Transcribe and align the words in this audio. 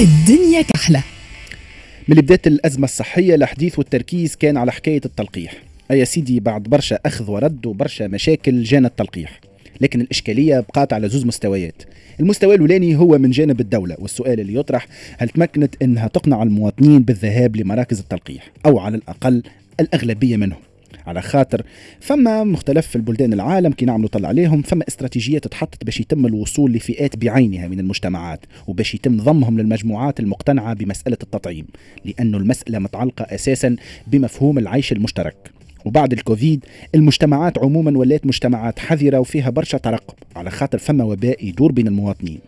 الدنيا 0.00 0.62
كحلة. 0.62 1.02
من 2.08 2.16
بدات 2.16 2.46
الأزمة 2.46 2.84
الصحية 2.84 3.34
الحديث 3.34 3.78
والتركيز 3.78 4.36
كان 4.36 4.56
على 4.56 4.72
حكاية 4.72 5.00
التلقيح. 5.04 5.54
أي 5.90 6.04
سيدي 6.04 6.40
بعد 6.40 6.62
برشا 6.62 6.98
أخذ 7.06 7.30
ورد 7.30 7.66
وبرشا 7.66 8.04
مشاكل 8.04 8.62
جانا 8.62 8.88
التلقيح. 8.88 9.40
لكن 9.80 10.00
الإشكالية 10.00 10.60
بقات 10.60 10.92
على 10.92 11.08
زوز 11.08 11.24
مستويات. 11.24 11.82
المستوى 12.20 12.54
الأولاني 12.54 12.96
هو 12.96 13.18
من 13.18 13.30
جانب 13.30 13.60
الدولة 13.60 13.96
والسؤال 13.98 14.40
اللي 14.40 14.54
يطرح 14.54 14.86
هل 15.18 15.28
تمكنت 15.28 15.74
أنها 15.82 16.08
تقنع 16.08 16.42
المواطنين 16.42 17.02
بالذهاب 17.02 17.56
لمراكز 17.56 17.98
التلقيح؟ 17.98 18.50
أو 18.66 18.78
على 18.78 18.96
الأقل 18.96 19.42
الأغلبية 19.80 20.36
منهم. 20.36 20.58
على 21.06 21.22
خاطر. 21.22 21.62
فما 22.00 22.44
مختلف 22.44 22.86
في 22.86 22.96
البلدان 22.96 23.32
العالم 23.32 23.72
كي 23.72 23.84
نعملوا 23.84 24.08
طلع 24.08 24.28
عليهم 24.28 24.62
فما 24.62 24.84
استراتيجيات 24.88 25.46
تحطت 25.46 25.84
باش 25.84 26.00
يتم 26.00 26.26
الوصول 26.26 26.72
لفئات 26.72 27.16
بعينها 27.16 27.68
من 27.68 27.80
المجتمعات 27.80 28.40
وباش 28.66 28.94
يتم 28.94 29.16
ضمهم 29.16 29.58
للمجموعات 29.58 30.20
المقتنعة 30.20 30.74
بمسألة 30.74 31.18
التطعيم 31.22 31.66
لأنه 32.04 32.38
المسألة 32.38 32.78
متعلقة 32.78 33.22
أساسا 33.22 33.76
بمفهوم 34.06 34.58
العيش 34.58 34.92
المشترك. 34.92 35.50
وبعد 35.84 36.12
الكوفيد 36.12 36.64
المجتمعات 36.94 37.58
عموما 37.58 37.98
ولات 37.98 38.26
مجتمعات 38.26 38.78
حذرة 38.78 39.18
وفيها 39.18 39.50
برشا 39.50 39.78
ترقب 39.78 40.14
على 40.36 40.50
خاطر 40.50 40.78
فما 40.78 41.04
وباء 41.04 41.46
يدور 41.46 41.72
بين 41.72 41.86
المواطنين. 41.86 42.38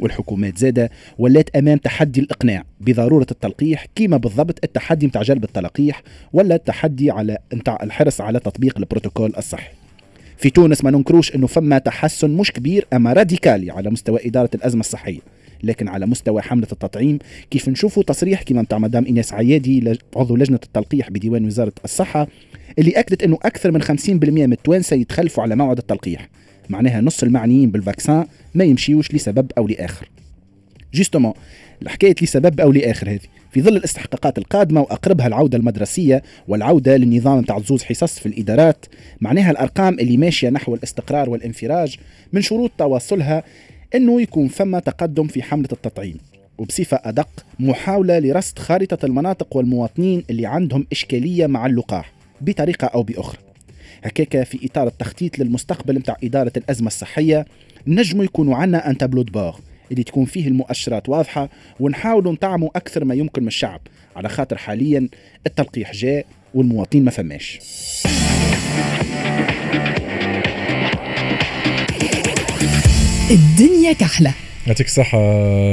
والحكومات 0.00 0.58
زادة 0.58 0.90
ولات 1.18 1.56
أمام 1.56 1.78
تحدي 1.78 2.20
الإقناع 2.20 2.64
بضرورة 2.80 3.26
التلقيح 3.30 3.86
كيما 3.94 4.16
بالضبط 4.16 4.58
التحدي 4.64 5.06
متاع 5.06 5.22
جلب 5.22 5.44
التلقيح 5.44 6.02
ولا 6.32 6.54
التحدي 6.54 7.10
على 7.10 7.38
متاع 7.52 7.78
الحرص 7.82 8.20
على 8.20 8.38
تطبيق 8.38 8.78
البروتوكول 8.78 9.32
الصحي. 9.38 9.70
في 10.36 10.50
تونس 10.50 10.84
ما 10.84 10.90
ننكروش 10.90 11.34
إنه 11.34 11.46
فما 11.46 11.78
تحسن 11.78 12.30
مش 12.30 12.52
كبير 12.52 12.86
أما 12.92 13.12
راديكالي 13.12 13.70
على 13.70 13.90
مستوى 13.90 14.26
إدارة 14.26 14.50
الأزمة 14.54 14.80
الصحية. 14.80 15.20
لكن 15.62 15.88
على 15.88 16.06
مستوى 16.06 16.42
حملة 16.42 16.66
التطعيم 16.72 17.18
كيف 17.50 17.68
نشوفوا 17.68 18.02
تصريح 18.02 18.42
كما 18.42 18.62
متاع 18.62 18.78
مدام 18.78 19.04
ايناس 19.04 19.32
عيادي 19.32 19.98
عضو 20.16 20.36
لجنة 20.36 20.60
التلقيح 20.64 21.10
بديوان 21.10 21.44
وزارة 21.44 21.72
الصحة 21.84 22.26
اللي 22.78 22.90
أكدت 22.90 23.22
إنه 23.22 23.38
أكثر 23.42 23.70
من 23.70 23.82
50% 23.82 23.88
من 24.10 24.52
التوانسة 24.52 24.96
يتخلفوا 24.96 25.42
على 25.42 25.56
موعد 25.56 25.78
التلقيح. 25.78 26.28
معناها 26.70 27.00
نص 27.00 27.22
المعنيين 27.22 27.70
بال 27.70 27.84
vaccin 27.84 28.26
ما 28.54 28.64
يمشيوش 28.64 29.14
لسبب 29.14 29.52
أو 29.58 29.68
لآخر. 29.68 30.08
justement 30.94 31.32
الحكاية 31.82 32.14
لسبب 32.22 32.60
أو 32.60 32.72
لآخر 32.72 33.10
هذه. 33.10 33.20
في 33.50 33.62
ظل 33.62 33.76
الاستحقاقات 33.76 34.38
القادمة 34.38 34.80
وأقربها 34.80 35.26
العودة 35.26 35.58
المدرسية 35.58 36.22
والعودة 36.48 36.96
للنظام 36.96 37.40
نتاع 37.40 37.58
زوز 37.58 37.82
حصص 37.82 38.18
في 38.18 38.26
الإدارات 38.26 38.86
معناها 39.20 39.50
الأرقام 39.50 39.94
اللي 39.98 40.16
ماشية 40.16 40.50
نحو 40.50 40.74
الاستقرار 40.74 41.30
والانفراج 41.30 41.96
من 42.32 42.40
شروط 42.40 42.70
تواصلها 42.78 43.42
إنه 43.94 44.22
يكون 44.22 44.48
فما 44.48 44.78
تقدم 44.78 45.26
في 45.26 45.42
حملة 45.42 45.68
التطعيم 45.72 46.16
وبصفة 46.58 47.00
أدق 47.04 47.28
محاولة 47.60 48.18
لرصد 48.18 48.58
خارطة 48.58 49.06
المناطق 49.06 49.56
والمواطنين 49.56 50.24
اللي 50.30 50.46
عندهم 50.46 50.86
إشكالية 50.92 51.46
مع 51.46 51.66
اللقاح 51.66 52.12
بطريقة 52.40 52.86
أو 52.86 53.02
بأخرى. 53.02 53.51
هكاك 54.04 54.42
في 54.42 54.66
إطار 54.66 54.86
التخطيط 54.86 55.38
للمستقبل 55.38 55.94
متاع 55.94 56.16
إدارة 56.24 56.52
الأزمة 56.56 56.86
الصحية 56.86 57.46
نجموا 57.86 58.24
يكونوا 58.24 58.56
عنا 58.56 58.90
أن 58.90 58.98
تابلو 58.98 59.22
دباغ 59.22 59.58
اللي 59.90 60.04
تكون 60.04 60.24
فيه 60.24 60.48
المؤشرات 60.48 61.08
واضحة 61.08 61.48
ونحاولوا 61.80 62.32
نطعموا 62.32 62.70
أكثر 62.76 63.04
ما 63.04 63.14
يمكن 63.14 63.42
من 63.42 63.48
الشعب. 63.48 63.80
على 64.16 64.28
خاطر 64.28 64.56
حاليا 64.56 65.08
التلقيح 65.46 65.92
جاء 65.92 66.26
والمواطنين 66.54 67.04
ما 67.04 67.10
فماش. 67.10 67.58
الدنيا 73.30 73.92
كحلة. 73.92 74.34
يعطيك 74.66 74.86
الصحة 74.86 75.18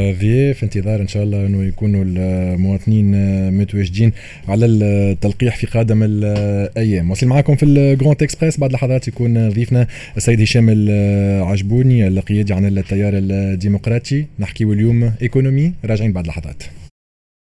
ذي 0.09 0.53
في 0.53 0.63
انتظار 0.63 1.01
إن 1.01 1.07
شاء 1.07 1.23
الله 1.23 1.45
إنه 1.45 1.63
يكونوا 1.63 2.03
المواطنين 2.07 3.11
متواجدين 3.51 4.11
على 4.47 4.65
التلقيح 4.65 5.55
في 5.55 5.67
قادم 5.67 6.03
الأيام. 6.03 7.09
واصل 7.09 7.27
معكم 7.27 7.55
في 7.55 7.65
ال 7.65 7.75
Grand 7.75 8.23
Express. 8.23 8.57
بعد 8.57 8.73
لحظات 8.73 9.07
يكون 9.07 9.49
ضيفنا 9.49 9.87
السيد 10.17 10.41
هشام 10.41 10.67
العجبوني 10.69 12.07
القيادي 12.07 12.53
عن 12.53 12.65
التيار 12.65 13.13
الديمقراطي. 13.15 14.25
نحكيو 14.39 14.73
اليوم 14.73 15.11
économie 15.21 15.73
راجعين 15.85 16.13
بعد 16.13 16.27
لحظات. 16.27 16.63